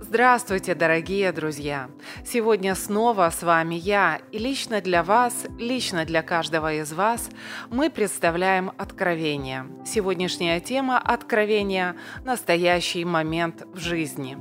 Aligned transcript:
Здравствуйте, 0.00 0.76
дорогие 0.76 1.32
друзья! 1.32 1.90
Сегодня 2.24 2.76
снова 2.76 3.28
с 3.30 3.42
вами 3.42 3.74
я, 3.74 4.20
и 4.30 4.38
лично 4.38 4.80
для 4.80 5.02
вас, 5.02 5.34
лично 5.58 6.04
для 6.04 6.22
каждого 6.22 6.72
из 6.74 6.92
вас 6.92 7.28
мы 7.68 7.90
представляем 7.90 8.70
откровение. 8.78 9.66
Сегодняшняя 9.84 10.60
тема 10.60 10.98
откровения– 11.00 11.96
настоящий 12.24 13.04
момент 13.04 13.66
в 13.74 13.78
жизни. 13.80 14.38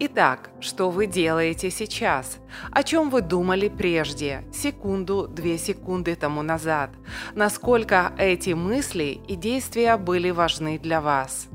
Итак, 0.00 0.50
что 0.58 0.90
вы 0.90 1.06
делаете 1.06 1.70
сейчас? 1.70 2.38
О 2.72 2.82
чем 2.82 3.10
вы 3.10 3.20
думали 3.22 3.68
прежде, 3.68 4.42
секунду, 4.52 5.28
две 5.28 5.56
секунды 5.56 6.16
тому 6.16 6.42
назад? 6.42 6.90
Насколько 7.36 8.12
эти 8.18 8.50
мысли 8.50 9.20
и 9.28 9.36
действия 9.36 9.96
были 9.96 10.30
важны 10.30 10.80
для 10.80 11.00
вас? 11.00 11.48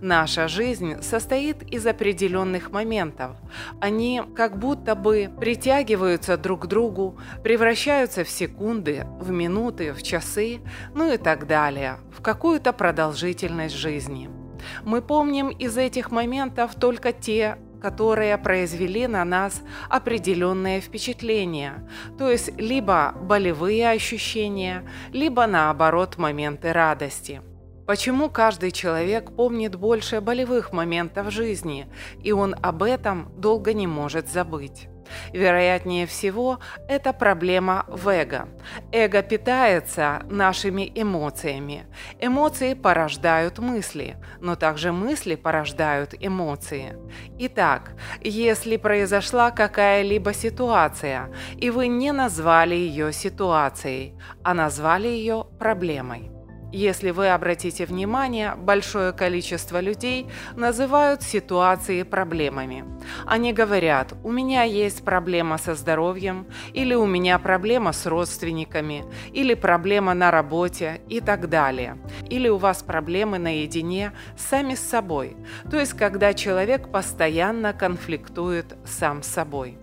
Наша 0.00 0.48
жизнь 0.48 1.02
состоит 1.02 1.62
из 1.62 1.86
определенных 1.86 2.70
моментов. 2.70 3.36
Они 3.80 4.22
как 4.34 4.58
будто 4.58 4.94
бы 4.94 5.30
притягиваются 5.38 6.36
друг 6.36 6.62
к 6.62 6.66
другу, 6.66 7.18
превращаются 7.42 8.24
в 8.24 8.28
секунды, 8.28 9.06
в 9.20 9.30
минуты, 9.30 9.92
в 9.92 10.02
часы, 10.02 10.60
ну 10.94 11.12
и 11.12 11.16
так 11.16 11.46
далее, 11.46 11.98
в 12.16 12.22
какую-то 12.22 12.72
продолжительность 12.72 13.74
жизни. 13.74 14.30
Мы 14.84 15.02
помним 15.02 15.48
из 15.48 15.76
этих 15.76 16.10
моментов 16.10 16.74
только 16.74 17.12
те, 17.12 17.58
которые 17.80 18.38
произвели 18.38 19.08
на 19.08 19.24
нас 19.24 19.60
определенное 19.90 20.80
впечатление, 20.80 21.88
то 22.16 22.30
есть 22.30 22.56
либо 22.58 23.12
болевые 23.20 23.90
ощущения, 23.90 24.88
либо 25.12 25.46
наоборот 25.46 26.16
моменты 26.16 26.72
радости– 26.72 27.42
Почему 27.92 28.30
каждый 28.30 28.70
человек 28.70 29.36
помнит 29.36 29.76
больше 29.76 30.22
болевых 30.22 30.72
моментов 30.72 31.30
жизни, 31.30 31.88
и 32.22 32.32
он 32.32 32.56
об 32.62 32.82
этом 32.82 33.30
долго 33.36 33.74
не 33.74 33.86
может 33.86 34.30
забыть? 34.30 34.88
Вероятнее 35.34 36.06
всего, 36.06 36.58
это 36.88 37.12
проблема 37.12 37.84
в 37.88 38.08
эго. 38.08 38.48
Эго 38.92 39.22
питается 39.22 40.22
нашими 40.30 40.90
эмоциями. 40.94 41.84
Эмоции 42.18 42.72
порождают 42.72 43.58
мысли, 43.58 44.16
но 44.40 44.56
также 44.56 44.90
мысли 44.90 45.34
порождают 45.34 46.14
эмоции. 46.18 46.96
Итак, 47.40 47.92
если 48.22 48.78
произошла 48.78 49.50
какая-либо 49.50 50.32
ситуация, 50.32 51.30
и 51.58 51.68
вы 51.68 51.88
не 51.88 52.12
назвали 52.12 52.74
ее 52.74 53.12
ситуацией, 53.12 54.14
а 54.42 54.54
назвали 54.54 55.08
ее 55.08 55.46
проблемой, 55.58 56.31
если 56.72 57.10
вы 57.10 57.28
обратите 57.28 57.84
внимание, 57.84 58.54
большое 58.56 59.12
количество 59.12 59.80
людей 59.80 60.28
называют 60.56 61.22
ситуации 61.22 62.02
проблемами. 62.02 62.84
Они 63.26 63.52
говорят, 63.52 64.14
у 64.24 64.30
меня 64.30 64.62
есть 64.62 65.04
проблема 65.04 65.58
со 65.58 65.74
здоровьем, 65.74 66.46
или 66.72 66.94
у 66.94 67.06
меня 67.06 67.38
проблема 67.38 67.92
с 67.92 68.06
родственниками, 68.06 69.04
или 69.32 69.54
проблема 69.54 70.14
на 70.14 70.30
работе 70.30 71.00
и 71.08 71.20
так 71.20 71.48
далее. 71.48 71.98
Или 72.28 72.48
у 72.48 72.56
вас 72.56 72.82
проблемы 72.82 73.38
наедине 73.38 74.12
сами 74.36 74.74
с 74.74 74.80
собой. 74.80 75.36
То 75.70 75.78
есть, 75.78 75.92
когда 75.92 76.34
человек 76.34 76.90
постоянно 76.90 77.72
конфликтует 77.72 78.76
сам 78.84 79.22
с 79.22 79.28
собой. 79.28 79.81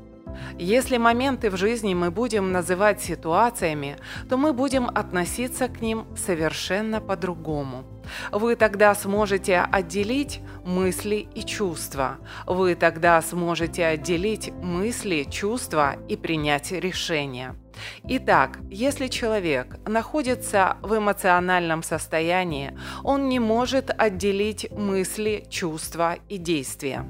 Если 0.57 0.97
моменты 0.97 1.49
в 1.49 1.57
жизни 1.57 1.93
мы 1.93 2.11
будем 2.11 2.51
называть 2.51 3.01
ситуациями, 3.01 3.97
то 4.29 4.37
мы 4.37 4.53
будем 4.53 4.87
относиться 4.87 5.67
к 5.67 5.81
ним 5.81 6.05
совершенно 6.17 7.01
по-другому. 7.01 7.83
Вы 8.31 8.55
тогда 8.55 8.95
сможете 8.95 9.59
отделить 9.59 10.41
мысли 10.65 11.27
и 11.35 11.43
чувства. 11.43 12.17
Вы 12.45 12.75
тогда 12.75 13.21
сможете 13.21 13.85
отделить 13.85 14.51
мысли, 14.51 15.27
чувства 15.29 15.95
и 16.07 16.15
принять 16.15 16.71
решение. 16.71 17.55
Итак, 18.03 18.59
если 18.69 19.07
человек 19.07 19.77
находится 19.87 20.77
в 20.81 20.97
эмоциональном 20.97 21.83
состоянии, 21.83 22.77
он 23.03 23.29
не 23.29 23.39
может 23.39 23.89
отделить 23.95 24.69
мысли, 24.71 25.45
чувства 25.49 26.17
и 26.27 26.37
действия. 26.37 27.05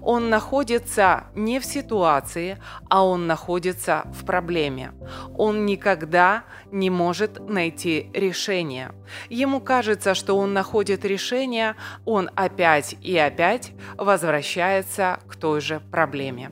Он 0.00 0.28
находится 0.28 1.24
не 1.34 1.60
в 1.60 1.64
ситуации, 1.64 2.58
а 2.88 3.04
он 3.04 3.26
находится 3.26 4.04
в 4.12 4.24
проблеме. 4.24 4.92
Он 5.36 5.66
никогда 5.66 6.44
не 6.70 6.90
может 6.90 7.40
найти 7.48 8.10
решение. 8.14 8.92
Ему 9.28 9.60
кажется, 9.60 10.14
что 10.14 10.36
он 10.36 10.52
находит 10.52 11.04
решение, 11.04 11.76
он 12.04 12.30
опять 12.34 12.96
и 13.02 13.16
опять 13.16 13.72
возвращается 13.96 15.20
к 15.28 15.36
той 15.36 15.60
же 15.60 15.80
проблеме. 15.90 16.50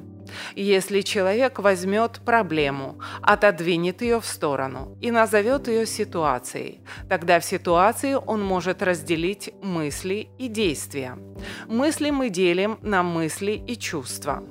Если 0.54 1.00
человек 1.00 1.58
возьмет 1.58 2.20
проблему, 2.24 3.00
отодвинет 3.22 4.02
ее 4.02 4.20
в 4.20 4.26
сторону 4.26 4.96
и 5.00 5.10
назовет 5.10 5.68
ее 5.68 5.86
ситуацией, 5.86 6.80
тогда 7.08 7.40
в 7.40 7.44
ситуации 7.44 8.14
он 8.14 8.42
может 8.42 8.82
разделить 8.82 9.52
мысли 9.62 10.28
и 10.38 10.48
действия. 10.48 11.18
Мысли 11.66 12.10
мы 12.10 12.30
делим 12.30 12.78
на 12.82 13.02
мысли 13.02 13.52
и 13.52 13.76
чувства. 13.76 14.42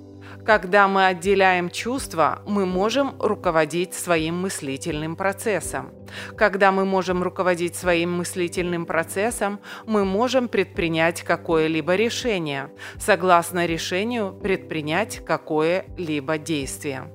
Когда 0.45 0.89
мы 0.89 1.05
отделяем 1.05 1.69
чувства, 1.69 2.41
мы 2.45 2.65
можем 2.65 3.15
руководить 3.19 3.93
своим 3.93 4.41
мыслительным 4.41 5.15
процессом. 5.15 5.91
Когда 6.35 6.73
мы 6.73 6.83
можем 6.83 7.23
руководить 7.23 7.77
своим 7.77 8.11
мыслительным 8.11 8.85
процессом, 8.85 9.61
мы 9.85 10.03
можем 10.03 10.49
предпринять 10.49 11.21
какое-либо 11.21 11.95
решение, 11.95 12.71
согласно 12.99 13.65
решению 13.65 14.33
предпринять 14.33 15.23
какое-либо 15.25 16.37
действие. 16.37 17.09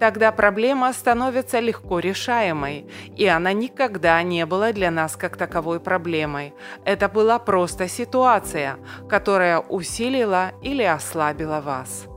Тогда 0.00 0.32
проблема 0.32 0.92
становится 0.92 1.60
легко 1.60 2.00
решаемой, 2.00 2.90
и 3.16 3.24
она 3.26 3.52
никогда 3.52 4.20
не 4.24 4.44
была 4.46 4.72
для 4.72 4.90
нас 4.90 5.14
как 5.16 5.36
таковой 5.36 5.78
проблемой. 5.78 6.54
Это 6.84 7.08
была 7.08 7.38
просто 7.38 7.86
ситуация, 7.86 8.78
которая 9.08 9.60
усилила 9.60 10.52
или 10.60 10.82
ослабила 10.82 11.60
вас. 11.60 12.08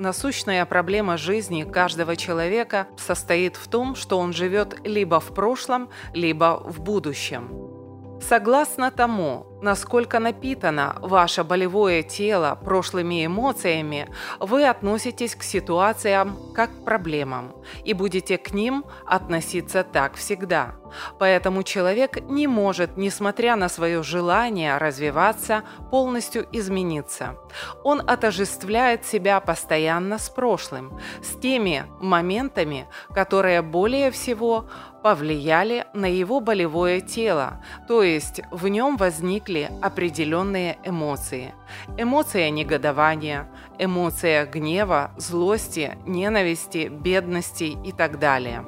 Насущная 0.00 0.64
проблема 0.64 1.18
жизни 1.18 1.62
каждого 1.62 2.16
человека 2.16 2.86
состоит 2.96 3.56
в 3.56 3.68
том, 3.68 3.94
что 3.94 4.18
он 4.18 4.32
живет 4.32 4.78
либо 4.82 5.20
в 5.20 5.34
прошлом, 5.34 5.90
либо 6.14 6.58
в 6.64 6.80
будущем. 6.80 8.18
Согласно 8.22 8.90
тому, 8.90 9.46
насколько 9.62 10.18
напитано 10.18 10.96
ваше 11.00 11.44
болевое 11.44 12.02
тело 12.02 12.58
прошлыми 12.64 13.26
эмоциями, 13.26 14.08
вы 14.38 14.66
относитесь 14.66 15.34
к 15.34 15.42
ситуациям 15.42 16.36
как 16.54 16.70
к 16.70 16.84
проблемам 16.84 17.54
и 17.84 17.94
будете 17.94 18.38
к 18.38 18.52
ним 18.52 18.84
относиться 19.06 19.84
так 19.84 20.14
всегда. 20.14 20.76
Поэтому 21.18 21.62
человек 21.62 22.20
не 22.22 22.46
может, 22.46 22.96
несмотря 22.96 23.56
на 23.56 23.68
свое 23.68 24.02
желание 24.02 24.76
развиваться, 24.78 25.62
полностью 25.90 26.46
измениться. 26.52 27.36
Он 27.84 28.00
отождествляет 28.00 29.04
себя 29.04 29.40
постоянно 29.40 30.18
с 30.18 30.28
прошлым, 30.28 30.98
с 31.22 31.38
теми 31.38 31.84
моментами, 32.00 32.86
которые 33.14 33.62
более 33.62 34.10
всего 34.10 34.66
повлияли 35.02 35.86
на 35.94 36.06
его 36.06 36.40
болевое 36.40 37.00
тело, 37.00 37.62
то 37.88 38.02
есть 38.02 38.40
в 38.50 38.68
нем 38.68 38.96
возникли 38.96 39.70
определенные 39.80 40.78
эмоции. 40.84 41.54
Эмоция 41.96 42.50
негодования, 42.50 43.48
эмоция 43.78 44.46
гнева, 44.46 45.12
злости, 45.16 45.96
ненависти, 46.06 46.88
бедности 46.88 47.76
и 47.84 47.92
так 47.92 48.18
далее. 48.18 48.64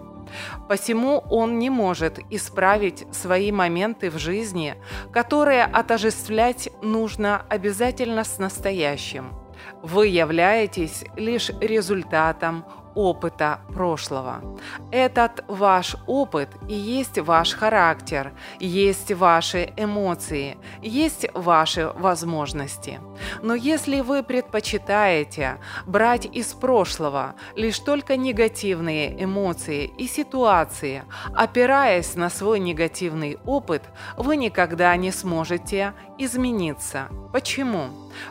Посему 0.68 1.18
он 1.30 1.58
не 1.58 1.70
может 1.70 2.18
исправить 2.30 3.06
свои 3.12 3.52
моменты 3.52 4.10
в 4.10 4.18
жизни, 4.18 4.76
которые 5.12 5.64
отождествлять 5.64 6.70
нужно 6.82 7.44
обязательно 7.48 8.24
с 8.24 8.38
настоящим. 8.38 9.34
Вы 9.82 10.08
являетесь 10.08 11.04
лишь 11.16 11.50
результатом 11.60 12.64
опыта 12.94 13.60
прошлого. 13.74 14.42
Этот 14.90 15.44
ваш 15.48 15.96
опыт 16.06 16.48
и 16.68 16.74
есть 16.74 17.18
ваш 17.18 17.54
характер, 17.54 18.32
есть 18.60 19.12
ваши 19.12 19.72
эмоции, 19.76 20.56
есть 20.82 21.26
ваши 21.34 21.92
возможности. 21.94 23.00
Но 23.42 23.54
если 23.54 24.00
вы 24.00 24.22
предпочитаете 24.22 25.58
брать 25.86 26.26
из 26.26 26.54
прошлого 26.54 27.34
лишь 27.56 27.78
только 27.78 28.16
негативные 28.16 29.22
эмоции 29.22 29.92
и 29.98 30.06
ситуации, 30.06 31.04
опираясь 31.34 32.14
на 32.14 32.30
свой 32.30 32.58
негативный 32.58 33.38
опыт, 33.44 33.82
вы 34.16 34.36
никогда 34.36 34.94
не 34.96 35.10
сможете 35.10 35.94
измениться. 36.18 37.08
Почему? 37.32 37.88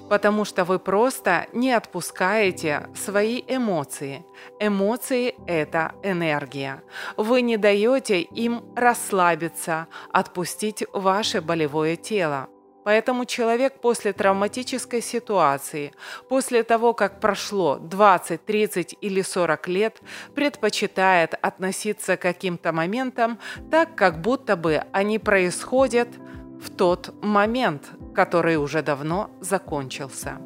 Потому 0.10 0.46
что 0.46 0.64
вы 0.64 0.80
просто 0.80 1.48
не 1.54 1.72
отпускаете 1.72 2.88
свои 2.96 3.42
эмоции. 3.48 4.26
Эмоции– 4.64 5.34
это 5.48 5.96
энергия. 6.04 6.84
Вы 7.18 7.42
не 7.42 7.58
даете 7.58 8.22
им 8.22 8.64
расслабиться, 8.76 9.88
отпустить 10.14 10.84
ваше 10.94 11.42
болевое 11.42 11.96
тело. 11.96 12.48
Поэтому 12.84 13.26
человек 13.26 13.82
после 13.82 14.14
травматической 14.14 15.02
ситуации, 15.02 15.94
после 16.30 16.62
того, 16.62 16.94
как 16.94 17.20
прошло 17.20 17.78
20, 17.78 18.46
30 18.46 18.98
или 19.02 19.24
40 19.24 19.68
лет, 19.68 20.02
предпочитает 20.36 21.34
относиться 21.42 22.16
к 22.16 22.22
каким-то 22.22 22.72
моментам 22.72 23.40
так, 23.72 23.96
как 23.96 24.22
будто 24.22 24.56
бы 24.56 24.84
они 24.92 25.18
происходят 25.18 26.10
в 26.62 26.70
тот 26.70 27.16
момент, 27.24 27.90
который 28.14 28.58
уже 28.58 28.84
давно 28.84 29.32
закончился. 29.42 30.40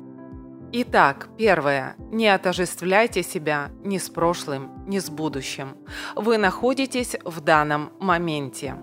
Итак, 0.78 1.30
первое. 1.38 1.96
Не 2.12 2.28
отождествляйте 2.28 3.24
себя 3.24 3.70
ни 3.86 3.98
с 3.98 4.10
прошлым, 4.10 4.84
ни 4.88 5.00
с 5.00 5.10
будущим. 5.10 5.78
Вы 6.18 6.38
находитесь 6.38 7.16
в 7.24 7.40
данном 7.40 7.94
моменте. 8.02 8.76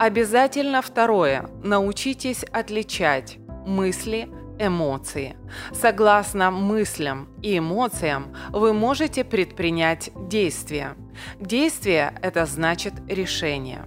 Обязательно 0.00 0.82
второе. 0.82 1.48
Научитесь 1.62 2.42
отличать 2.42 3.38
мысли, 3.64 4.28
эмоции. 4.58 5.36
Согласно 5.72 6.50
мыслям 6.50 7.28
и 7.42 7.58
эмоциям 7.58 8.34
вы 8.50 8.72
можете 8.72 9.22
предпринять 9.22 10.10
действия. 10.16 10.96
Действие– 11.38 12.18
это 12.22 12.44
значит 12.44 12.94
решение. 13.06 13.82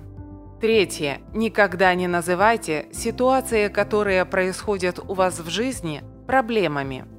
Третье. 0.62 1.20
Никогда 1.34 1.94
не 1.94 2.08
называйте 2.08 2.88
ситуации, 2.94 3.68
которые 3.68 4.24
происходят 4.24 5.00
у 5.06 5.14
вас 5.14 5.40
в 5.40 5.50
жизни, 5.50 6.06
проблемами– 6.26 7.04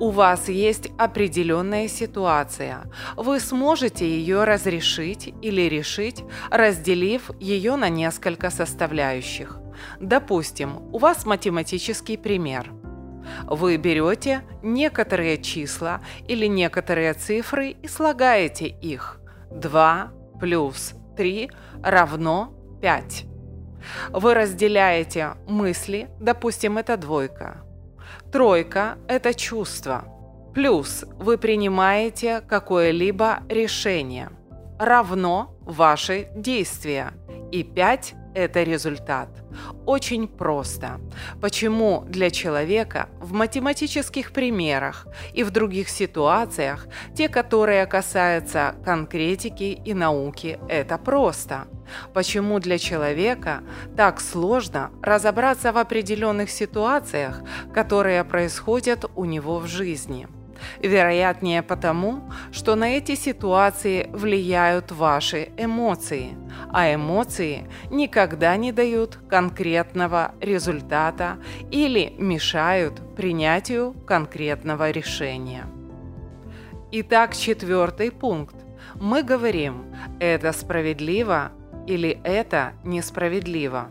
у 0.00 0.10
вас 0.10 0.48
есть 0.48 0.90
определенная 0.98 1.88
ситуация. 1.88 2.84
Вы 3.16 3.40
сможете 3.40 4.08
ее 4.08 4.44
разрешить 4.44 5.34
или 5.42 5.62
решить, 5.62 6.24
разделив 6.50 7.30
ее 7.40 7.76
на 7.76 7.88
несколько 7.88 8.50
составляющих. 8.50 9.58
Допустим, 10.00 10.78
у 10.92 10.98
вас 10.98 11.26
математический 11.26 12.18
пример. 12.18 12.72
Вы 13.44 13.76
берете 13.76 14.42
некоторые 14.62 15.40
числа 15.42 16.00
или 16.26 16.46
некоторые 16.46 17.12
цифры 17.14 17.70
и 17.70 17.88
слагаете 17.88 18.66
их. 18.66 19.20
2 19.50 20.12
плюс 20.40 20.94
3 21.16 21.50
равно 21.82 22.54
5. 22.80 23.24
Вы 24.10 24.34
разделяете 24.34 25.34
мысли, 25.46 26.08
допустим, 26.20 26.78
это 26.78 26.96
двойка. 26.96 27.67
Тройка– 28.32 28.98
это 29.08 29.32
чувство. 29.32 30.04
Плюс 30.54 31.04
вы 31.18 31.38
принимаете 31.38 32.40
какое-либо 32.40 33.40
решение. 33.48 34.30
Равно 34.78 35.56
ваши 35.60 36.28
действия. 36.36 37.12
И 37.52 37.62
5– 37.62 38.14
это 38.34 38.62
результат. 38.62 39.28
Очень 39.86 40.28
просто. 40.28 41.00
Почему 41.40 42.04
для 42.06 42.30
человека 42.30 43.08
в 43.20 43.32
математических 43.32 44.32
примерах 44.32 45.06
и 45.34 45.42
в 45.42 45.50
других 45.50 45.88
ситуациях, 45.88 46.86
те, 47.14 47.28
которые 47.28 47.86
касаются 47.86 48.74
конкретики 48.84 49.80
и 49.84 49.94
науки, 49.94 50.58
это 50.68 50.98
просто? 50.98 51.66
Почему 52.12 52.58
для 52.60 52.78
человека 52.78 53.62
так 53.96 54.20
сложно 54.20 54.90
разобраться 55.02 55.72
в 55.72 55.78
определенных 55.78 56.50
ситуациях, 56.50 57.40
которые 57.72 58.24
происходят 58.24 59.04
у 59.16 59.24
него 59.24 59.58
в 59.58 59.66
жизни? 59.66 60.28
Вероятнее 60.80 61.62
потому, 61.62 62.30
что 62.52 62.74
на 62.74 62.96
эти 62.96 63.14
ситуации 63.14 64.08
влияют 64.12 64.92
ваши 64.92 65.50
эмоции, 65.56 66.36
а 66.70 66.92
эмоции 66.94 67.68
никогда 67.90 68.56
не 68.56 68.72
дают 68.72 69.18
конкретного 69.28 70.32
результата 70.40 71.38
или 71.70 72.14
мешают 72.18 73.16
принятию 73.16 73.92
конкретного 74.06 74.90
решения. 74.90 75.66
Итак, 76.90 77.36
четвертый 77.36 78.10
пункт. 78.10 78.56
Мы 78.94 79.22
говорим 79.22 79.94
«это 80.20 80.52
справедливо» 80.52 81.52
или 81.86 82.18
«это 82.24 82.72
несправедливо», 82.84 83.90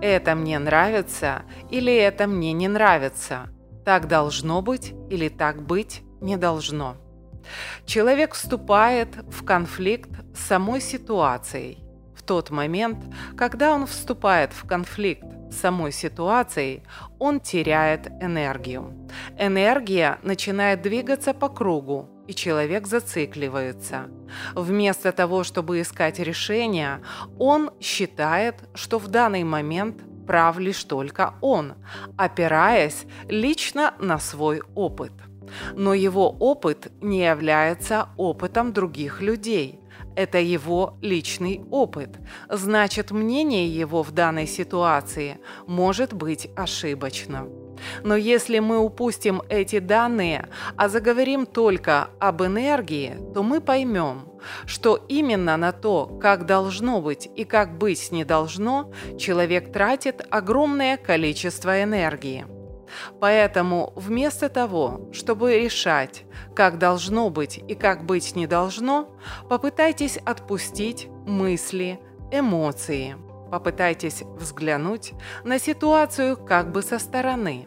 «это 0.00 0.34
мне 0.34 0.58
нравится» 0.58 1.42
или 1.70 1.94
«это 1.94 2.26
мне 2.26 2.52
не 2.52 2.68
нравится», 2.68 3.48
«так 3.84 4.08
должно 4.08 4.62
быть» 4.62 4.94
или 5.10 5.28
«так 5.28 5.62
быть» 5.62 6.02
не 6.20 6.36
должно. 6.36 6.96
Человек 7.86 8.34
вступает 8.34 9.08
в 9.30 9.44
конфликт 9.44 10.10
с 10.34 10.40
самой 10.40 10.80
ситуацией. 10.80 11.84
В 12.14 12.22
тот 12.22 12.50
момент, 12.50 12.98
когда 13.36 13.72
он 13.72 13.86
вступает 13.86 14.52
в 14.52 14.66
конфликт 14.66 15.24
с 15.50 15.56
самой 15.56 15.92
ситуацией, 15.92 16.82
он 17.18 17.40
теряет 17.40 18.08
энергию. 18.20 19.08
Энергия 19.38 20.18
начинает 20.22 20.82
двигаться 20.82 21.32
по 21.32 21.48
кругу, 21.48 22.10
и 22.26 22.34
человек 22.34 22.86
зацикливается. 22.86 24.10
Вместо 24.54 25.12
того, 25.12 25.42
чтобы 25.42 25.80
искать 25.80 26.18
решение, 26.18 27.00
он 27.38 27.70
считает, 27.80 28.56
что 28.74 28.98
в 28.98 29.08
данный 29.08 29.44
момент 29.44 30.02
прав 30.26 30.58
лишь 30.58 30.84
только 30.84 31.32
он, 31.40 31.76
опираясь 32.18 33.06
лично 33.28 33.94
на 33.98 34.18
свой 34.18 34.60
опыт– 34.74 35.12
но 35.74 35.94
его 35.94 36.28
опыт 36.30 36.90
не 37.00 37.24
является 37.24 38.08
опытом 38.16 38.72
других 38.72 39.20
людей. 39.20 39.80
Это 40.16 40.38
его 40.38 40.96
личный 41.00 41.60
опыт. 41.70 42.18
Значит, 42.48 43.12
мнение 43.12 43.68
его 43.68 44.02
в 44.02 44.10
данной 44.10 44.46
ситуации 44.46 45.38
может 45.66 46.12
быть 46.12 46.48
ошибочным. 46.56 47.50
Но 48.02 48.16
если 48.16 48.58
мы 48.58 48.78
упустим 48.78 49.42
эти 49.48 49.78
данные, 49.78 50.48
а 50.76 50.88
заговорим 50.88 51.46
только 51.46 52.10
об 52.18 52.42
энергии, 52.42 53.16
то 53.32 53.44
мы 53.44 53.60
поймем, 53.60 54.28
что 54.66 54.96
именно 55.08 55.56
на 55.56 55.70
то, 55.70 56.06
как 56.20 56.46
должно 56.46 57.00
быть 57.00 57.28
и 57.36 57.44
как 57.44 57.78
быть 57.78 58.10
не 58.10 58.24
должно, 58.24 58.92
человек 59.18 59.72
тратит 59.72 60.26
огромное 60.30 60.96
количество 60.96 61.82
энергии– 61.82 62.46
Поэтому 63.20 63.92
вместо 63.96 64.48
того, 64.48 65.08
чтобы 65.12 65.58
решать, 65.58 66.24
как 66.54 66.78
должно 66.78 67.30
быть 67.30 67.58
и 67.68 67.74
как 67.74 68.04
быть 68.04 68.36
не 68.36 68.46
должно, 68.46 69.08
попытайтесь 69.48 70.16
отпустить 70.18 71.08
мысли, 71.26 72.00
эмоции. 72.30 73.16
Попытайтесь 73.50 74.22
взглянуть 74.36 75.14
на 75.44 75.58
ситуацию 75.58 76.36
как 76.36 76.70
бы 76.70 76.82
со 76.82 76.98
стороны. 76.98 77.66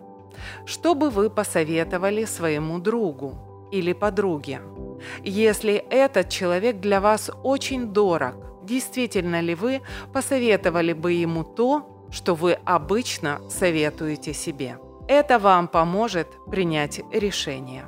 Что 0.66 0.96
бы 0.96 1.10
вы 1.10 1.30
посоветовали 1.30 2.26
своему 2.26 2.80
другу 2.80 3.70
или 3.72 3.94
подруге? 3.94 4.62
Если 5.24 5.74
этот 5.74 6.30
человек 6.30 6.80
для 6.80 7.02
вас 7.02 7.32
очень 7.44 7.88
дорог, 7.88 8.36
действительно 8.64 9.42
ли 9.42 9.56
вы 9.56 9.82
посоветовали 10.14 10.94
бы 10.94 11.14
ему 11.14 11.44
то, 11.44 12.08
что 12.12 12.36
вы 12.36 12.54
обычно 12.66 13.42
советуете 13.50 14.34
себе? 14.34 14.78
Это 15.14 15.40
вам 15.40 15.68
поможет 15.68 16.30
принять 16.50 17.02
решение. 17.12 17.84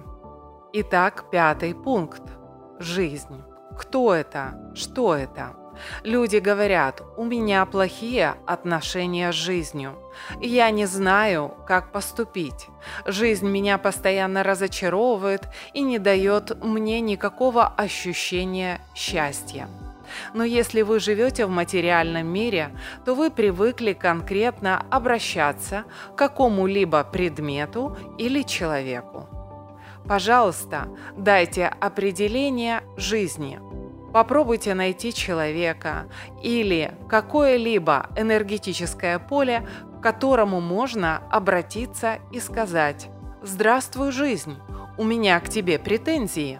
Итак, 0.74 1.30
пятый 1.32 1.74
пункт. 1.74 2.22
Жизнь. 2.80 3.42
Кто 3.80 4.14
это? 4.14 4.74
Что 4.76 5.16
это? 5.16 5.56
Люди 6.04 6.36
говорят, 6.36 7.02
у 7.16 7.24
меня 7.24 7.66
плохие 7.66 8.36
отношения 8.46 9.32
с 9.32 9.36
жизнью. 9.36 9.98
Я 10.42 10.70
не 10.70 10.86
знаю, 10.86 11.54
как 11.66 11.94
поступить. 11.94 12.68
Жизнь 13.06 13.48
меня 13.48 13.78
постоянно 13.78 14.44
разочаровывает 14.44 15.48
и 15.72 15.80
не 15.80 16.00
дает 16.00 16.62
мне 16.62 17.00
никакого 17.00 17.68
ощущения 17.68 18.82
счастья. 18.96 19.70
Но 20.34 20.44
если 20.44 20.82
вы 20.82 21.00
живете 21.00 21.46
в 21.46 21.50
материальном 21.50 22.28
мире, 22.28 22.76
то 23.06 23.16
вы 23.16 23.30
привыкли 23.30 23.94
конкретно 23.94 24.86
обращаться 24.90 25.86
к 26.14 26.18
какому-либо 26.18 27.04
предмету 27.04 27.98
или 28.18 28.44
человеку. 28.44 29.28
Пожалуйста, 30.08 30.90
дайте 31.16 31.66
определение 31.66 32.82
жизни. 32.98 33.60
Попробуйте 34.12 34.76
найти 34.76 35.14
человека 35.14 36.06
или 36.44 36.94
какое-либо 37.10 38.10
энергетическое 38.16 39.18
поле, 39.18 39.68
к 39.98 40.04
которому 40.04 40.62
можно 40.62 41.18
обратиться 41.32 42.20
и 42.32 42.40
сказать 42.40 43.10
«Здравствуй, 43.42 44.12
жизнь! 44.12 44.58
У 44.98 45.04
меня 45.04 45.40
к 45.40 45.50
тебе 45.50 45.80
претензии». 45.80 46.60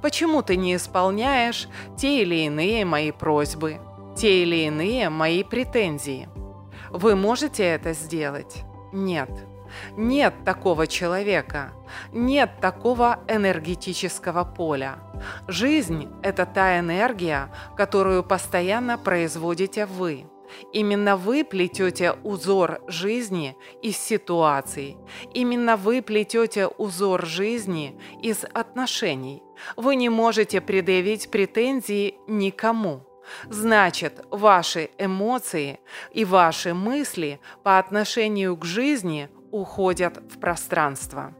Почему 0.00 0.42
ты 0.42 0.56
не 0.56 0.76
исполняешь 0.76 1.68
те 1.96 2.22
или 2.22 2.46
иные 2.46 2.84
мои 2.84 3.10
просьбы, 3.10 3.80
те 4.16 4.42
или 4.42 4.66
иные 4.66 5.08
мои 5.10 5.42
претензии? 5.42 6.28
Вы 6.90 7.16
можете 7.16 7.64
это 7.64 7.92
сделать? 7.92 8.64
Нет. 8.92 9.30
Нет 9.96 10.34
такого 10.44 10.86
человека. 10.86 11.72
Нет 12.12 12.60
такого 12.60 13.20
энергетического 13.28 14.44
поля. 14.44 14.98
Жизнь– 15.48 16.08
это 16.22 16.46
та 16.46 16.78
энергия, 16.78 17.50
которую 17.76 18.22
постоянно 18.22 18.98
производите 18.98 19.86
вы. 19.86 20.26
Именно 20.72 21.16
вы 21.16 21.44
плетете 21.44 22.12
узор 22.22 22.80
жизни 22.86 23.56
из 23.82 23.96
ситуаций. 23.96 24.96
Именно 25.34 25.76
вы 25.76 26.02
плетете 26.02 26.66
узор 26.66 27.26
жизни 27.26 27.98
из 28.22 28.44
отношений. 28.52 29.42
Вы 29.76 29.96
не 29.96 30.08
можете 30.08 30.60
предъявить 30.60 31.30
претензии 31.30 32.14
никому. 32.26 33.06
Значит, 33.48 34.24
ваши 34.30 34.90
эмоции 34.98 35.80
и 36.12 36.24
ваши 36.24 36.74
мысли 36.74 37.40
по 37.62 37.78
отношению 37.78 38.56
к 38.56 38.64
жизни 38.64 39.28
уходят 39.50 40.18
в 40.32 40.40
пространство. 40.40 41.34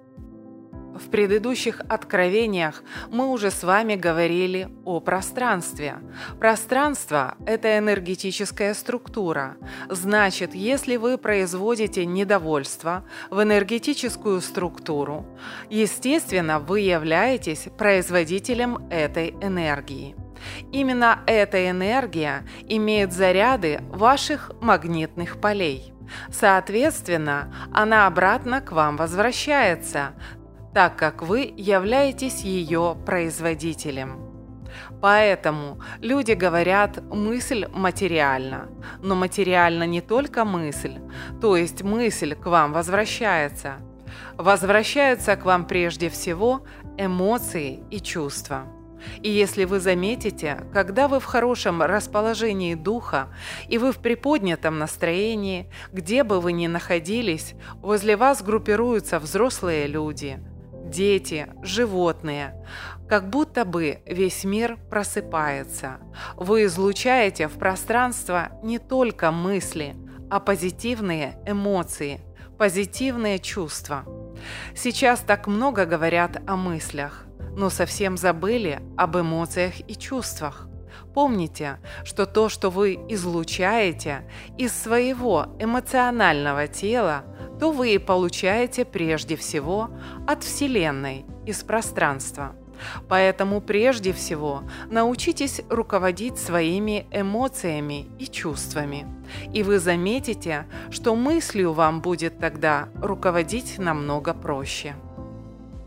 В 0.94 1.08
предыдущих 1.08 1.80
откровениях 1.88 2.82
мы 3.11 3.28
уже 3.30 3.50
с 3.50 3.62
вами 3.62 3.94
говорили 3.94 4.68
о 4.84 5.00
пространстве. 5.00 5.96
Пространство– 6.38 7.37
это 7.46 7.78
энергетическая 7.78 8.75
структура. 8.75 9.56
Значит, 9.88 10.54
если 10.54 10.96
вы 10.96 11.16
производите 11.16 12.04
недовольство 12.04 13.04
в 13.30 13.42
энергетическую 13.42 14.40
структуру, 14.40 15.26
естественно, 15.70 16.58
вы 16.58 16.80
являетесь 16.80 17.68
производителем 17.78 18.87
этой 18.90 19.30
энергии. 19.40 20.14
Именно 20.72 21.20
эта 21.26 21.70
энергия 21.70 22.44
имеет 22.68 23.12
заряды 23.12 23.80
ваших 23.90 24.50
магнитных 24.61 25.40
полей. 25.40 25.92
Соответственно, 26.30 27.54
она 27.72 28.06
обратно 28.06 28.61
к 28.61 28.72
вам 28.72 28.96
возвращается, 28.96 30.14
так 30.75 30.97
как 30.97 31.23
вы 31.23 31.52
являетесь 31.57 32.41
ее 32.43 32.97
производителем. 33.05 34.33
Поэтому 35.00 35.81
люди 36.00 36.33
говорят 36.33 37.02
«мысль 37.12 37.67
материальна». 37.73 38.69
Но 39.02 39.14
материальна 39.14 39.85
не 39.85 40.00
только 40.00 40.45
мысль, 40.45 40.99
то 41.41 41.57
есть 41.57 41.83
мысль 41.83 42.35
к 42.35 42.47
вам 42.47 42.73
возвращается. 42.73 43.76
Возвращаются 44.37 45.37
к 45.37 45.45
вам 45.45 45.67
прежде 45.67 46.09
всего 46.09 46.64
эмоции 46.97 47.83
и 47.91 48.00
чувства. 48.00 48.67
И 49.21 49.29
если 49.29 49.64
вы 49.64 49.81
заметите, 49.81 50.64
когда 50.73 51.09
вы 51.09 51.19
в 51.19 51.25
хорошем 51.25 51.83
расположении 51.83 52.76
духа 52.76 53.29
и 53.69 53.76
вы 53.76 53.91
в 53.91 53.99
приподнятом 53.99 54.79
настроении, 54.79 55.69
где 55.93 56.23
бы 56.23 56.41
вы 56.41 56.52
ни 56.52 56.69
находились, 56.69 57.55
возле 57.81 58.17
вас 58.17 58.43
группируются 58.43 59.19
взрослые 59.19 59.87
люди– 59.87 60.38
дети, 60.92 61.49
животные. 61.62 62.54
Как 63.08 63.28
будто 63.28 63.64
бы 63.64 63.99
весь 64.06 64.44
мир 64.44 64.78
просыпается. 64.88 65.99
Вы 66.37 66.66
излучаете 66.66 67.49
в 67.49 67.58
пространство 67.58 68.50
не 68.62 68.78
только 68.78 69.32
мысли, 69.32 69.96
а 70.30 70.38
позитивные 70.38 71.38
эмоции, 71.44 72.20
позитивные 72.58 73.40
чувства. 73.40 74.04
Сейчас 74.75 75.20
так 75.20 75.46
много 75.46 75.84
говорят 75.84 76.40
о 76.46 76.56
мыслях, 76.56 77.26
но 77.56 77.70
совсем 77.70 78.16
забыли 78.16 78.80
об 78.96 79.16
эмоциях 79.16 79.80
и 79.80 79.94
чувствах. 79.94 80.68
Помните, 81.14 81.78
что 82.04 82.25
то, 82.25 82.49
что 82.49 82.70
вы 82.70 82.94
излучаете 83.08 84.25
из 84.56 84.72
своего 84.72 85.54
эмоционального 85.58 86.68
тела, 86.68 87.25
то 87.62 87.71
вы 87.71 87.97
получаете 88.00 88.85
прежде 88.85 89.37
всего 89.37 89.88
от 90.26 90.42
Вселенной, 90.42 91.25
из 91.47 91.62
пространства. 91.62 92.57
Поэтому 93.09 93.61
прежде 93.61 94.12
всего 94.12 94.64
научитесь 94.90 95.61
руководить 95.69 96.38
своими 96.38 97.07
эмоциями 97.12 98.09
и 98.19 98.26
чувствами. 98.26 99.07
И 99.54 99.62
вы 99.62 99.78
заметите, 99.78 100.66
что 100.90 101.14
мыслью 101.14 101.73
вам 101.73 102.00
будет 102.00 102.40
тогда 102.40 102.88
руководить 103.00 103.78
намного 103.78 104.35
проще. 104.35 104.97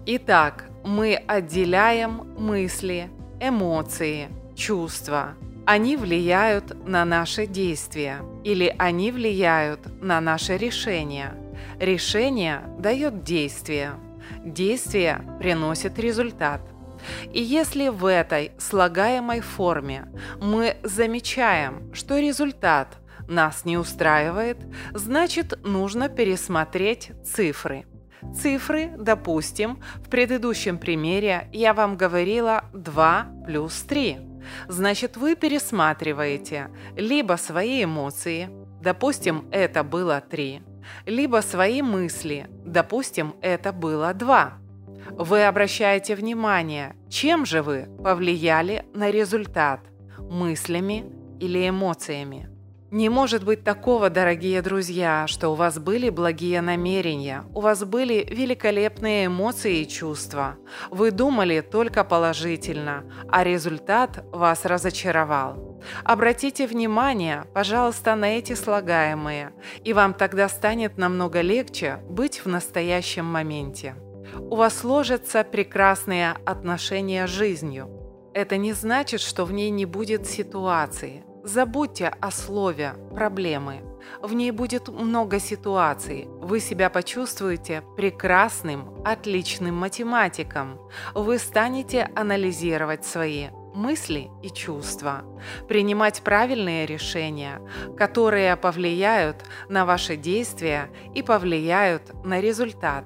Итак, 0.05 0.69
мы 0.85 1.15
отделяем 1.15 2.21
мысли, 2.37 3.09
эмоции, 3.41 4.29
чувства. 4.55 5.33
Они 5.65 5.97
влияют 5.97 6.87
на 6.87 7.03
наши 7.03 7.45
действия 7.45 8.21
или 8.45 8.73
они 8.77 9.11
влияют 9.11 10.01
на 10.01 10.21
наши 10.21 10.55
решения– 10.55 11.35
Решение 11.79 12.61
дает 12.79 13.23
действие. 13.23 13.93
Действие 14.43 15.21
приносит 15.39 15.99
результат. 15.99 16.61
И 17.31 17.41
если 17.41 17.89
в 17.89 18.05
этой 18.05 18.51
слагаемой 18.57 19.41
форме 19.41 20.07
мы 20.41 20.77
замечаем, 20.83 21.93
что 21.93 22.17
результат 22.17 22.97
нас 23.27 23.65
не 23.65 23.77
устраивает, 23.77 24.57
значит 24.93 25.59
нужно 25.63 26.09
пересмотреть 26.09 27.11
цифры. 27.23 27.85
Цифры, 28.33 28.91
допустим, 28.97 29.79
в 29.97 30.09
предыдущем 30.09 30.77
примере 30.77 31.47
я 31.53 31.73
вам 31.73 31.95
говорила 31.95 32.65
2 32.73 33.27
плюс 33.45 33.81
3. 33.83 34.17
Значит, 34.67 35.17
вы 35.17 35.35
пересматриваете 35.35 36.69
либо 36.95 37.33
свои 37.33 37.83
эмоции, 37.83 38.49
допустим, 38.81 39.47
это 39.51 39.83
было 39.83 40.21
3, 40.21 40.61
либо 41.05 41.41
свои 41.41 41.81
мысли, 41.81 42.47
допустим, 42.65 43.35
это 43.41 43.71
было 43.71 44.13
два. 44.13 44.53
Вы 45.11 45.45
обращаете 45.45 46.15
внимание, 46.15 46.95
чем 47.09 47.45
же 47.45 47.61
вы 47.61 47.87
повлияли 48.03 48.85
на 48.93 49.11
результат– 49.11 49.81
мыслями 50.17 51.05
или 51.39 51.69
эмоциями. 51.69 52.49
Не 52.91 53.09
может 53.09 53.43
быть 53.43 53.63
такого, 53.63 54.11
дорогие 54.11 54.61
друзья, 54.61 55.25
что 55.27 55.49
у 55.49 55.55
вас 55.55 55.79
были 55.79 56.11
благие 56.11 56.61
намерения, 56.61 57.43
у 57.55 57.61
вас 57.61 57.83
были 57.83 58.27
великолепные 58.29 59.25
эмоции 59.25 59.81
и 59.81 59.87
чувства. 59.87 60.57
Вы 60.91 61.09
думали 61.09 61.61
только 61.61 62.03
положительно, 62.03 63.03
а 63.27 63.43
результат 63.43 64.23
вас 64.31 64.65
разочаровал. 64.65 65.81
Обратите 66.03 66.67
внимание, 66.67 67.45
пожалуйста, 67.55 68.15
на 68.15 68.37
эти 68.37 68.53
слагаемые, 68.53 69.53
и 69.83 69.91
вам 69.91 70.13
тогда 70.13 70.47
станет 70.47 70.99
намного 70.99 71.41
легче 71.41 71.97
быть 72.07 72.45
в 72.45 72.47
настоящем 72.47 73.25
моменте. 73.25 73.95
У 74.39 74.55
вас 74.55 74.77
сложатся 74.77 75.43
прекрасные 75.43 76.33
отношения 76.45 77.25
с 77.25 77.31
жизнью. 77.31 77.89
Это 78.35 78.57
не 78.57 78.73
значит, 78.73 79.21
что 79.21 79.45
в 79.45 79.51
ней 79.51 79.71
не 79.71 79.85
будет 79.87 80.27
ситуации– 80.27 81.23
Забудьте 81.45 82.07
о 82.07 82.31
слове 82.31 82.95
«проблемы». 83.13 83.83
В 84.19 84.33
ней 84.33 84.49
будет 84.49 84.87
много 84.87 85.39
ситуаций. 85.39 86.27
Вы 86.41 86.59
себя 86.59 86.89
почувствуете 86.89 87.83
прекрасным, 87.95 89.03
отличным 89.05 89.75
математиком. 89.75 90.79
Вы 91.13 91.37
станете 91.37 92.09
анализировать 92.15 93.05
свои 93.05 93.49
мысли 93.75 94.31
и 94.41 94.49
чувства, 94.49 95.21
принимать 95.67 96.21
правильные 96.23 96.87
решения, 96.87 97.61
которые 97.95 98.55
повлияют 98.55 99.45
на 99.69 99.85
ваши 99.85 100.15
действия 100.15 100.89
и 101.13 101.21
повлияют 101.21 102.25
на 102.25 102.41
результат. 102.41 103.05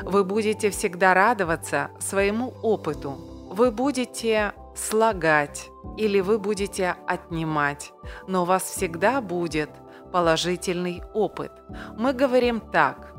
Вы 0.00 0.24
будете 0.24 0.70
всегда 0.70 1.12
радоваться 1.12 1.90
своему 2.00 2.54
опыту. 2.62 3.18
Вы 3.50 3.70
будете 3.70 4.54
слагать 4.74 5.68
или 5.96 6.20
вы 6.20 6.38
будете 6.38 6.96
отнимать, 7.06 7.92
но 8.26 8.42
у 8.42 8.44
вас 8.44 8.62
всегда 8.64 9.20
будет 9.20 9.70
положительный 10.12 11.02
опыт. 11.12 11.52
Мы 11.96 12.12
говорим 12.12 12.60
так. 12.60 13.12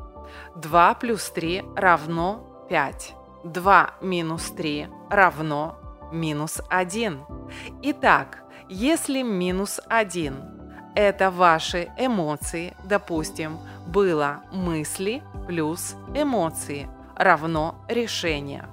2 0.56 0.94
плюс 0.94 1.30
3 1.30 1.64
равно 1.76 2.66
5. 2.68 3.14
2 3.44 3.90
минус 4.00 4.50
3 4.50 4.88
равно 5.10 5.78
минус 6.12 6.60
1. 6.68 7.20
Итак, 7.82 8.44
если 8.68 9.22
минус 9.22 9.80
1– 9.88 10.34
это 10.94 11.30
ваши 11.30 11.90
эмоции, 11.98 12.74
допустим, 12.84 13.58
было 13.86 14.40
мысли 14.52 15.22
плюс 15.46 15.94
эмоции– 16.14 16.88
равно 17.16 17.76
решение. 17.88 18.66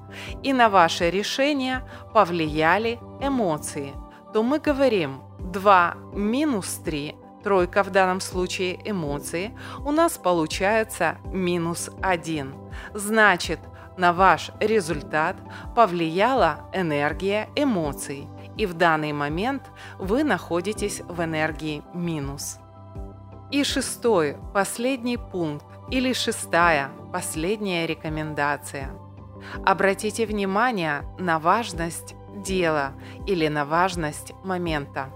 И 0.43 0.53
на 0.53 0.69
ваше 0.69 1.09
решение 1.09 1.83
повлияли 2.13 2.99
эмоции, 3.19 3.93
то 4.33 4.43
мы 4.43 4.59
говорим 4.59 5.21
2 5.39 5.95
минус 6.13 6.79
3, 6.83 7.15
тройка 7.43 7.83
в 7.83 7.91
данном 7.91 8.21
случае 8.21 8.79
эмоции, 8.89 9.57
у 9.85 9.91
нас 9.91 10.17
получается 10.17 11.17
минус 11.25 11.89
1. 12.01 12.53
Значит, 12.93 13.59
на 13.97 14.13
ваш 14.13 14.51
результат 14.59 15.35
повлияла 15.75 16.69
энергия 16.73 17.49
эмоций, 17.55 18.27
и 18.57 18.65
в 18.65 18.73
данный 18.73 19.13
момент 19.13 19.63
вы 19.99 20.23
находитесь 20.23 21.01
в 21.01 21.23
энергии 21.23 21.83
минус. 21.93 22.59
И 23.51 23.63
шестой, 23.63 24.37
последний 24.53 25.17
пункт 25.17 25.65
или 25.93 26.11
шестая, 26.13 26.89
последняя 27.13 27.85
рекомендация. 27.85 28.89
Обратите 29.63 30.25
внимание 30.25 31.03
на 31.19 31.37
важность 31.37 32.15
дела 32.35 32.93
или 33.27 33.47
на 33.47 33.63
важность 33.63 34.33
момента. 34.43 35.11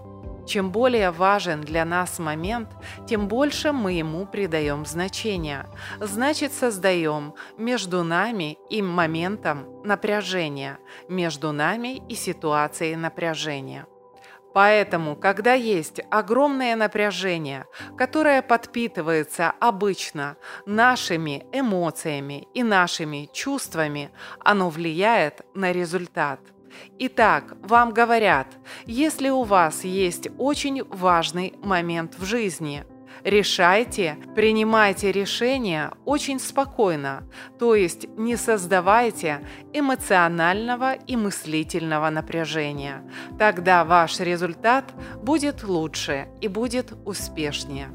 Чем 0.45 0.71
более 0.71 1.09
важен 1.09 1.61
для 1.61 1.83
нас 1.83 2.19
момент, 2.19 2.69
тем 3.07 3.27
больше 3.27 3.71
мы 3.71 3.93
ему 3.93 4.27
придаем 4.27 4.85
значение. 4.85 5.65
Значит, 5.99 6.53
создаем 6.53 7.33
между 7.57 8.03
нами 8.03 8.59
и 8.69 8.83
моментом 8.83 9.65
напряжения, 9.83 10.77
между 11.09 11.53
нами 11.53 12.03
и 12.07 12.13
ситуацией 12.13 12.95
напряжения. 12.97 13.87
Поэтому, 14.57 15.15
когда 15.15 15.53
есть 15.53 16.01
огромное 16.09 16.75
напряжение, 16.75 17.67
которое 17.95 18.41
подпитывается 18.41 19.53
обычно 19.59 20.35
нашими 20.65 21.45
эмоциями 21.51 22.47
и 22.55 22.63
нашими 22.63 23.29
чувствами, 23.31 24.09
оно 24.43 24.71
влияет 24.71 25.45
на 25.53 25.71
результат. 25.71 26.39
Итак, 26.97 27.55
вам 27.61 27.91
говорят, 27.91 28.47
если 28.87 29.29
у 29.29 29.43
вас 29.43 29.83
есть 29.83 30.27
очень 30.39 30.83
важный 30.85 31.53
момент 31.61 32.15
в 32.17 32.25
жизни– 32.25 32.83
Решайте, 33.23 34.17
принимайте 34.35 35.11
решения 35.11 35.91
очень 36.05 36.39
спокойно, 36.39 37.23
то 37.59 37.75
есть 37.75 38.07
не 38.17 38.35
создавайте 38.35 39.41
эмоционального 39.73 40.93
и 40.93 41.15
мыслительного 41.15 42.09
напряжения. 42.09 43.03
Тогда 43.37 43.83
ваш 43.83 44.19
результат 44.19 44.85
будет 45.21 45.63
лучше 45.63 46.27
и 46.41 46.47
будет 46.47 46.93
успешнее. 47.05 47.89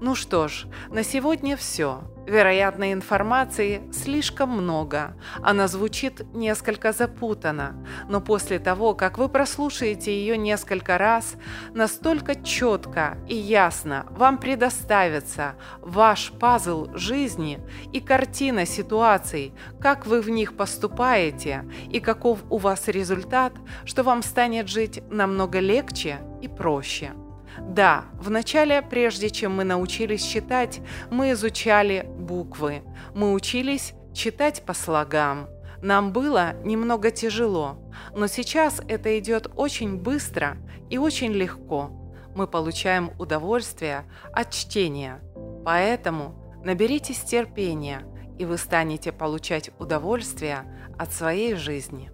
Ну 0.00 0.14
что 0.14 0.48
ж, 0.48 0.66
на 0.90 1.02
сегодня 1.02 1.56
все. 1.56 2.02
Вероятно, 2.26 2.92
информации 2.92 3.82
слишком 3.92 4.50
много. 4.50 5.16
Она 5.42 5.68
звучит 5.68 6.22
несколько 6.34 6.92
запутанно, 6.92 7.86
но 8.08 8.20
после 8.20 8.58
того, 8.58 8.94
как 8.94 9.16
вы 9.16 9.28
прослушаете 9.28 10.12
ее 10.12 10.36
несколько 10.36 10.98
раз, 10.98 11.36
настолько 11.72 12.34
четко 12.34 13.16
и 13.28 13.36
ясно 13.36 14.06
вам 14.10 14.38
предоставится 14.38 15.54
ваш 15.80 16.32
пазл 16.32 16.88
жизни 16.94 17.60
и 17.92 18.00
картина 18.00 18.66
ситуаций, 18.66 19.54
как 19.80 20.04
вы 20.06 20.20
в 20.20 20.28
них 20.28 20.56
поступаете 20.56 21.64
и 21.88 22.00
каков 22.00 22.40
у 22.50 22.58
вас 22.58 22.88
результат, 22.88 23.52
что 23.84 24.02
вам 24.02 24.24
станет 24.24 24.68
жить 24.68 25.00
намного 25.10 25.60
легче 25.60 26.18
и 26.42 26.48
проще. 26.48 27.12
Да, 27.58 28.04
вначале, 28.14 28.82
прежде 28.82 29.30
чем 29.30 29.56
мы 29.56 29.64
научились 29.64 30.22
читать, 30.22 30.80
мы 31.10 31.32
изучали 31.32 32.06
буквы. 32.18 32.82
Мы 33.14 33.32
учились 33.32 33.94
читать 34.12 34.62
по 34.64 34.74
слогам. 34.74 35.48
Нам 35.82 36.12
было 36.12 36.54
немного 36.64 37.10
тяжело, 37.10 37.78
но 38.14 38.26
сейчас 38.26 38.80
это 38.88 39.18
идет 39.18 39.50
очень 39.56 39.96
быстро 39.96 40.56
и 40.90 40.98
очень 40.98 41.32
легко. 41.32 41.90
Мы 42.34 42.46
получаем 42.46 43.12
удовольствие 43.18 44.04
от 44.32 44.50
чтения. 44.50 45.20
Поэтому 45.64 46.34
наберитесь 46.64 47.20
терпения, 47.20 48.02
и 48.38 48.44
вы 48.44 48.58
станете 48.58 49.12
получать 49.12 49.70
удовольствие 49.78 50.64
от 50.98 51.12
своей 51.12 51.54
жизни. 51.54 52.10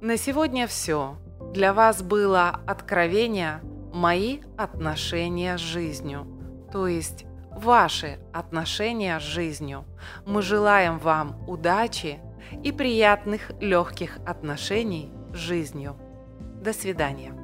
На 0.00 0.16
сегодня 0.16 0.66
все. 0.66 1.16
Для 1.52 1.74
вас 1.74 2.02
было 2.02 2.60
откровение– 2.66 3.60
мои 3.92 4.40
отношения 4.56 5.56
с 5.58 5.60
жизнью, 5.60 6.26
то 6.72 6.86
есть 6.86 7.26
ваши 7.50 8.18
отношения 8.32 9.18
с 9.20 9.22
жизнью. 9.22 9.84
Мы 10.26 10.42
желаем 10.42 10.98
вам 10.98 11.48
удачи 11.48 12.20
и 12.62 12.72
приятных 12.72 13.50
легких 13.60 14.18
отношений 14.26 15.12
с 15.32 15.36
жизнью. 15.36 15.96
До 16.62 16.72
свидания. 16.72 17.41